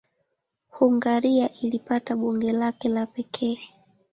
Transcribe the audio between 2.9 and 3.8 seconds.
pekee.